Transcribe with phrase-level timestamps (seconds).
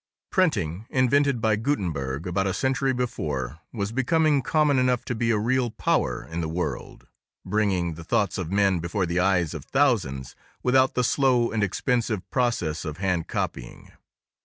[0.31, 5.37] Printing, invented by Gutenberg, about a century before, was becoming common enough to be a
[5.37, 7.05] real power in the world,
[7.45, 12.27] bringing the thoughts of men before the eyes of thousands without the slow and expensive
[12.31, 13.91] process of hand copying.